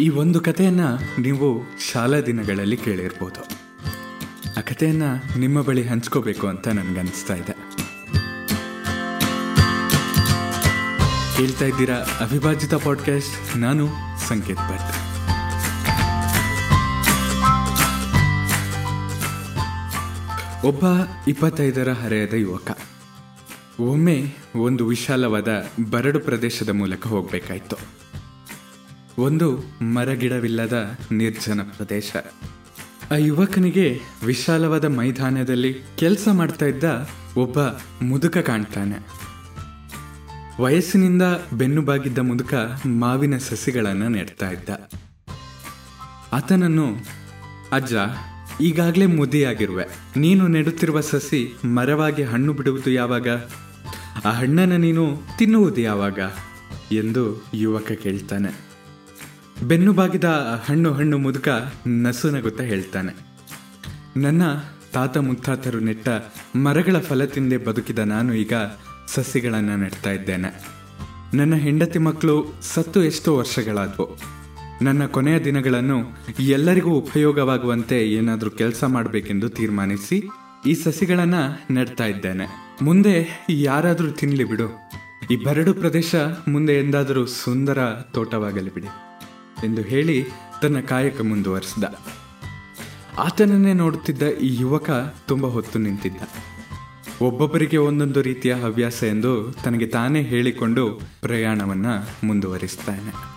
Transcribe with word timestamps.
ಈ 0.00 0.08
ಒಂದು 0.08 0.40
ಕಥೆಯನ್ನು 0.40 1.20
ನೀವು 1.20 1.62
ಶಾಲಾ 1.92 2.20
ದಿನಗಳಲ್ಲಿ 2.20 2.76
ಕೇಳಿರ್ಬೋದು. 2.76 3.40
ಆ 4.56 4.60
ಕಥೆಯನ್ನು 4.60 5.38
ನಿಮ್ಮ 5.38 5.62
ಬಳಿ 5.62 5.88
ಹಂಚ್ಕೋಬೇಕು 5.88 6.46
ಅಂತ 6.48 6.68
ನನಗನ್ನಿಸ್ತಾ 6.68 7.34
ಇದೆ. 7.34 7.52
ಕೇಳ್ತಾ 11.36 11.64
ಇದ್ದೀರಾ 11.64 11.94
ಅವಿಭಾಜಿತ 11.94 12.74
ಪಾಡ್ಕಾಸ್ಟ್ 12.74 13.56
ನಾನು 13.56 13.88
ಸಂಕೇತ್ 14.28 14.58
ಭಟ್. 14.58 14.94
ಒಬ್ಬ 20.64 20.84
ಇಪ್ಪತ್ತೈದರ 21.28 21.92
ಹರೆಯದ 21.92 22.32
ಯುವಕ. 22.32 22.78
ಒಮ್ಮೆ 23.80 24.34
ಒಂದು 24.56 24.86
ವಿಶಾಲವಾದ 24.86 25.66
ಬರಡು 25.90 26.20
ಪ್ರದೇಶದ 26.20 26.68
ಮೂಲಕ 26.68 27.06
ಹೋಗ್ಬೇಕಾಯ್ತು. 27.06 28.03
ಒಂದು 29.18 29.64
ಮರಗಿಡವಿಲ್ಲದ 29.82 30.98
ನಿರ್ಜನ 31.12 31.60
ಪ್ರದೇಶ. 31.62 32.16
ಆ 33.10 33.16
ಯುವಕನಿಗೆ 33.16 34.00
ವಿಶಾಲವಾದ 34.26 34.84
ಮೈದಾನದಲ್ಲಿ 34.84 35.76
ಕೆಲಸ 35.98 36.28
ಮಾಡ್ತಾ 36.32 36.66
ಇದ್ದ 36.66 37.08
ಒಬ್ಬ 37.36 37.58
ಮುದುಕ 38.02 38.38
ಕಾಣ್ತಾನೆ. 38.38 39.24
ವಯಸ್ಸಿನಿಂದ 40.62 41.22
ಬೆನ್ನು 41.52 41.82
ಬಾಗಿದ್ದ 41.82 42.18
ಮುದುಕ 42.18 42.54
ಮಾವಿನ 42.86 43.36
ಸಸಿಗಳನ್ನು 43.36 44.08
ನೆಡ್ತಾ 44.08 44.50
ಇದ್ದ. 44.50 44.90
ಆತನನ್ನು, 46.32 46.96
ಅಜ್ಜ, 47.72 47.94
ಈಗಾಗಲೇ 48.60 49.06
ಮುದಿಯಾಗಿರುವೆ 49.06 49.84
ನೀನು 50.16 50.48
ನೆಡುತ್ತಿರುವ 50.48 51.00
ಸಸಿ 51.00 51.56
ಮರವಾಗಿ 51.64 52.22
ಹಣ್ಣು 52.22 52.52
ಬಿಡುವುದು 52.52 52.90
ಯಾವಾಗ? 52.90 53.28
ಆ 54.24 54.30
ಹಣ್ಣನ್ನು 54.30 54.76
ನೀನು 54.76 55.22
ತಿನ್ನುವುದು 55.38 55.80
ಯಾವಾಗ? 55.80 56.18
ಎಂದು 56.92 57.44
ಯುವಕ 57.54 57.92
ಕೇಳ್ತಾನೆ. 57.92 58.73
ಬೆನ್ನು 59.62 59.92
ಬಾಗಿದ 59.92 60.24
ಹಣ್ಣು 60.66 60.92
ಹಣ್ಣು 60.92 61.18
ಮುದುಕ 61.18 61.48
ನಸು 61.86 62.30
ನಗುತ್ತಾ 62.30 62.64
ಹೇಳ್ತಾನೆ. 62.64 63.16
ನನ್ನ 64.16 64.42
ತಾತ 64.92 65.18
ಮುತ್ತಾತರು 65.18 65.80
ನೆಟ್ಟ 65.80 66.08
ಮರಗಳ 66.56 66.98
ಫಲ 66.98 67.24
ತಿಂದೆ 67.24 67.56
ಬದುಕಿದ 67.56 67.98
ನಾನು 67.98 68.34
ಈಗ 68.34 68.52
ಸಸಿಗಳನ್ನು 69.06 69.76
ನೆಡ್ತಾ 69.76 70.10
ಇದ್ದೇನೆ. 70.10 70.66
ನನ್ನ 71.34 71.54
ಹೆಂಡತಿ 71.54 71.98
ಮಕ್ಕಳು 71.98 72.54
ಸತ್ತು 72.62 73.04
ಎಷ್ಟೋ 73.04 73.36
ವರ್ಷಗಳಾದವು. 73.36 74.18
ನನ್ನ 74.82 75.06
ಕೊನೆಯ 75.06 75.38
ದಿನಗಳನ್ನು 75.38 76.02
ಎಲ್ಲರಿಗೂ 76.40 76.90
ಉಪಯೋಗವಾಗುವಂತೆ 76.90 78.10
ಏನಾದರೂ 78.10 78.50
ಕೆಲಸ 78.50 78.84
ಮಾಡಬೇಕೆಂದು 78.84 79.48
ತೀರ್ಮಾನಿಸಿ 79.48 80.28
ಈ 80.66 80.74
ಸಸಿಗಳನ್ನು 80.74 81.74
ನೆಡ್ತಾ 81.74 82.04
ಇದ್ದೇನೆ. 82.04 82.76
ಮುಂದೆ 82.82 83.46
ಯಾರಾದರೂ 83.50 84.10
ತಿನ್ನಲಿ 84.10 84.44
ಬಿಡು. 84.44 84.90
ಈ 85.30 85.36
ಬರಡು 85.36 85.74
ಪ್ರದೇಶ 85.74 86.14
ಮುಂದೆ 86.48 86.72
ಎಂದಾದರೂ 86.72 87.26
ಸುಂದರ 87.26 87.78
ತೋಟವಾಗಲಿ 88.12 88.74
ಬಿಡಿ. 88.74 88.86
ಎಂದು 89.64 89.82
ಹೇಳಿ 89.82 90.24
ತನ್ನ 90.62 90.80
ಕಾಯಕ 90.80 91.20
ಮುಂದುವರಿಸಿದ. 91.20 91.84
ಆತನನ್ನೇ 93.18 93.72
ನೋಡುತ್ತಿದ್ದ 93.72 94.22
ಈ 94.22 94.56
ಯುವಕ 94.60 94.90
ತುಂಬ 95.26 95.46
ಹೊತ್ತು 95.46 95.78
ನಿಂತಿದ್ದ. 95.78 96.16
ಒಬ್ಬೊಬ್ಬರಿಗೆ 97.22 97.76
ಒಂದೊಂದು 97.76 98.22
ರೀತಿಯ 98.22 98.54
ಹವ್ಯಾಸ 98.54 99.04
ಎಂದು 99.04 99.52
ತನಗೆ 99.52 99.86
ತಾನೇ 99.86 100.22
ಹೇಳಿಕೊಂಡು 100.22 101.00
ಪ್ರಯಾಣವನ್ನು 101.20 102.26
ಮುಂದುವರಿಸ್ತಾನೆ 102.26 103.34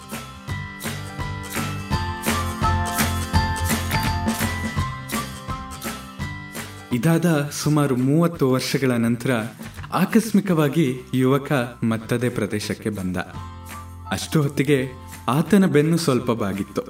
ಇದಾದ 6.94 7.50
ಸುಮಾರು 7.52 7.96
ಮೂವತ್ತು 7.96 8.52
ವರ್ಷಗಳ 8.52 8.92
ನಂತರ 8.92 9.44
ಆಕಸ್ಮಿಕವಾಗಿ 9.94 11.00
ಯುವಕ 11.14 11.52
ಮತ್ತದೇ 11.84 12.30
ಪ್ರದೇಶಕ್ಕೆ 12.30 12.90
ಬಂದ. 12.90 13.18
ಅಷ್ಟು 14.12 14.42
ಹೊತ್ತಿಗೆ 14.42 14.88
ಆತನ 15.28 15.66
ಬೆನ್ನು 15.66 15.98
ಸ್ವಲ್ಪ 15.98 16.32
ಬಾಗಿತ್ತು 16.32 16.82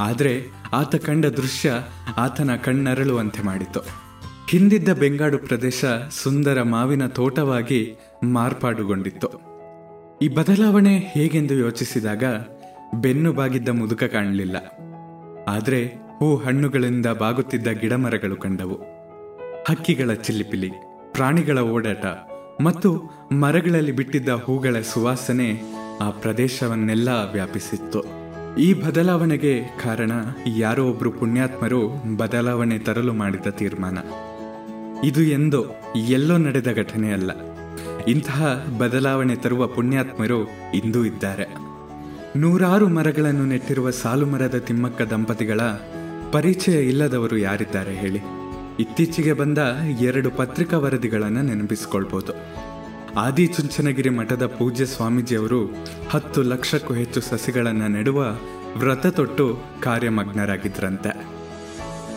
ಆದರೆ 0.00 0.46
ಆತ 0.72 0.94
ಕಂಡ 0.94 1.26
ದೃಶ್ಯ 1.26 1.72
ಆತನ 2.16 2.56
ಕಣ್ಣರಳುವಂತೆ 2.56 3.42
ಮಾಡಿತು. 3.42 3.80
ಹಿಂದಿದ್ದ 4.48 4.88
ಬೆಂಗಾಡು 4.88 5.38
ಪ್ರದೇಶ 5.38 5.84
ಸುಂದರ 6.22 6.62
ಮಾವಿನ 6.62 7.06
ತೋಟವಾಗಿ 7.06 7.96
ಮಾರ್ಪಾಡುಗೊಂಡಿತ್ತು. 8.24 9.28
ಈ 10.22 10.28
ಬದಲಾವಣೆ 10.28 10.98
ಹೇಗೆಂದು 10.98 11.54
ಯೋಚಿಸಿದಾಗ 11.54 12.24
ಬೆನ್ನು 12.94 13.32
ಬಾಗಿದ್ದ 13.32 13.68
ಮುದುಕ 13.68 14.04
ಕಾಣಲಿಲ್ಲ. 14.04 14.56
ಆದರೆ 15.48 15.86
ಹೂ 16.18 16.36
ಹಣ್ಣುಗಳಿಂದ 16.36 17.06
ಬಾಗುತ್ತಿದ್ದ 17.06 17.66
ಗಿಡಮರಗಳು 17.66 18.36
ಕಂಡವು. 18.36 18.74
ಹಕ್ಕಿಗಳ 19.68 20.12
ಚಿಲಿಪಿಲಿ, 20.12 20.70
ಪ್ರಾಣಿಗಳ 21.12 21.58
ಓಡಾಟ 21.58 22.06
ಮತ್ತು 22.60 23.02
ಮರಗಳಲ್ಲಿ 23.32 23.92
ಬಿಟ್ಟಿದ್ದ 23.92 24.28
ಹೂಗಳ 24.28 24.80
ಸುವಾಸನೆ 24.80 25.77
ಆ 26.00 26.10
ಪ್ರದೇಶವನ್ನೆಲ್ಲ 26.10 27.08
ವ್ಯಾಪಿಸಿತ್ತು. 27.08 28.04
ಈ 28.58 28.74
ಬದಲಾವಣೆಗೆ 28.74 29.60
ಕಾರಣ 29.84 30.12
ಯಾರೋ 30.56 30.90
ಒಬ್ರು 30.90 31.10
ಪುಣ್ಯಾತ್ಮರು 31.10 31.88
ಬದಲಾವಣೆ 32.16 32.78
ತರಲು 32.78 33.12
ಮಾಡಿದ 33.12 33.46
ತೀರ್ಮಾನ. 33.50 33.98
ಇದು 35.04 35.22
ಎಂದೋ 35.22 35.64
ಎಲ್ಲೋ 35.96 36.36
ನಡೆದ 36.36 36.72
ಘಟನೆ 36.76 37.12
ಅಲ್ಲ. 37.12 37.30
ಇಂತಹ 38.08 38.66
ಬದಲಾವಣೆ 38.78 39.36
ತರುವ 39.36 39.66
ಪುಣ್ಯಾತ್ಮರು 39.66 40.44
ಇಂದೂ 40.74 41.04
ಇದ್ದಾರೆ. 41.04 41.46
ನೂರಾರು 42.36 42.88
ಮರಗಳನ್ನು 42.88 43.46
ನೆಟ್ಟಿರುವ 43.46 43.90
ಸಾಲು 43.90 44.26
ಮರದ 44.26 44.54
ತಿಮ್ಮಕ್ಕ 44.54 45.02
ದಂಪತಿಗಳ 45.02 45.60
ಪರಿಚಯ 46.32 46.80
ಇಲ್ಲದವರು 46.80 47.36
ಯಾರಿದ್ದಾರೆ 47.36 47.94
ಹೇಳಿ. 47.94 48.20
ಇತ್ತೀಚೆಗೆ 48.80 49.32
ಬಂದ 49.32 49.58
ಎರಡು 50.00 50.30
ಪತ್ರಿಕಾ 50.30 50.78
ವರದಿಗಳನ್ನು 50.78 51.42
ನೆನಪಿಸಿಕೊಳ್ಬೋದು. 51.42 52.32
ಆದಿಚುಂಚನಗಿರಿ 53.18 54.10
ಮಠದ 54.10 54.46
ಪೂಜ್ಯ 54.46 54.86
ಸ್ವಾಮೀಜಿಯವರು 54.86 55.60
ಹತ್ತು 56.10 56.42
ಲಕ್ಷಕ್ಕೂ 56.42 56.94
ಹೆಚ್ಚು 56.94 57.20
ಸಸಿಗಳನ್ನು 57.20 57.88
ನೆಡುವ 57.88 58.24
ವ್ರತ 58.76 59.06
ತೊಟ್ಟು 59.06 59.58
ಕಾರ್ಯಮಗ್ನರಾಗಿದ್ರಂತೆ. 59.82 61.12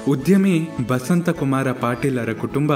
ಉದ್ಯಮಿ 0.07 0.67
ಬಸಂತ 0.87 1.29
ಕುಮಾರ 1.29 1.71
ಪಾಟೀಲರ 1.71 2.33
ಕುಟುಂಬ 2.33 2.71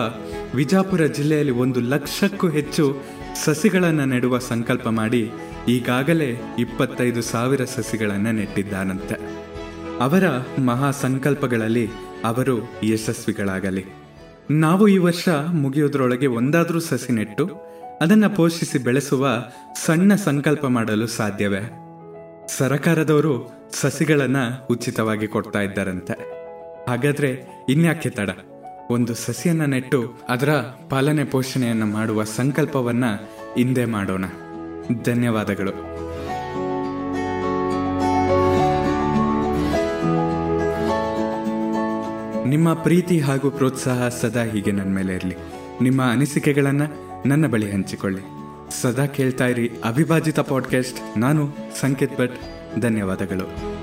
ವಿಜಾಪುರ 0.56 1.06
ಜಿಲ್ಲೆಯಲ್ಲಿ 1.06 1.52
ಒಂದು 1.52 1.80
ಲಕ್ಷಕ್ಕೂ 1.80 2.50
ಹೆಚ್ಚು 2.50 3.04
ಸಸಿಗಳನ್ನು 3.46 4.06
ನೆಡುವ 4.06 4.40
ಸಂಕಲ್ಪ 4.40 4.88
ಮಾಡಿ 4.90 5.32
ಈಗಾಗಲೇ 5.68 6.30
ಇಪ್ಪತ್ತೈದು 6.60 7.22
ಸಾವಿರ 7.22 7.64
ಸಸಿಗಳನ್ನು 7.66 8.32
ನೆಟ್ಟಿದ್ದಾನಂತೆ. 8.32 9.16
ಅವರ 10.00 10.24
ಮಹಾ 10.60 10.92
ಸಂಕಲ್ಪಗಳಲ್ಲಿ 10.92 11.88
ಅವರು 12.26 12.58
ಯಶಸ್ವಿಗಳಾಗಲಿ. 12.84 13.86
ನಾವು 14.52 14.88
ಈ 14.88 14.98
ವರ್ಷ 14.98 15.30
ಮುಗಿಯೋದ್ರೊಳಗೆ 15.52 16.28
ಒಂದಾದರೂ 16.28 16.80
ಸಸಿ 16.80 17.14
ನೆಟ್ಟು 17.14 17.76
ಅದನ್ನ 18.02 18.28
ಪೋಷಿಸಿ 18.28 18.78
ಬೆಳೆಸುವ 18.78 19.28
ಸಣ್ಣ 19.86 20.16
ಸಂಕಲ್ಪ 20.16 20.66
ಮಾಡಲು 20.66 21.08
ಸಾಧ್ಯವೇ? 21.08 21.60
ಸರಕಾರದವರು 22.58 23.52
ಸಸಿಗಳನ್ನು 23.72 24.68
ಉಚಿತವಾಗಿ 24.68 25.28
ಕೊಡ್ತಾ 25.28 25.62
ಇದ್ದಾರಂತೆ. 25.62 26.14
ಹಾಗಾದ್ರೆ 26.90 27.46
ಇನ್ಯಾಕೆ 27.70 28.10
ತಡ? 28.10 28.30
ಒಂದು 28.92 29.16
ಸಸಿಯನ್ನ 29.16 29.66
ನೆಟ್ಟು 29.66 30.14
ಅದರ 30.30 30.50
ಪಾಲನೆ 30.90 31.24
ಪೋಷಣೆಯನ್ನು 31.24 31.86
ಮಾಡುವ 31.86 32.24
ಸಂಕಲ್ಪವನ್ನ 32.24 33.06
ಹಿಂದೆ 33.58 33.86
ಮಾಡೋಣ. 33.86 34.26
ಧನ್ಯವಾದಗಳು. 35.04 35.72
ನಿಮ್ಮ 42.48 42.74
ಪ್ರೀತಿ 42.74 43.20
ಹಾಗೂ 43.20 43.52
ಪ್ರೋತ್ಸಾಹ 43.52 44.10
ಸದಾ 44.10 44.44
ಹೀಗೆ 44.44 44.72
ನನ್ನ 44.72 44.96
ಮೇಲೆ 44.96 45.16
ಇರಲಿ. 45.16 45.36
ನಿಮ್ಮ 45.82 46.02
ಅನಿಸಿಕೆಗಳನ್ನು 46.04 47.05
ನನ್ನ 47.26 47.48
ಬಳಿ 47.48 47.72
ಹಂಚಿಕೊಳ್ಳಿ. 47.72 48.22
ಸದಾ 48.82 49.06
ಕೇಳ್ತಾ 49.06 49.48
ಇರಿ 49.48 49.72
ಅವಿಭಾಜಿತ 49.84 50.40
ಪಾಡ್ಕಾಸ್ಟ್ 50.40 51.18
ನಾನು 51.18 51.50
ಸಂಕೇತ್ 51.80 52.20
ಭಟ್. 52.20 52.36
ಧನ್ಯವಾದಗಳು. 52.82 53.75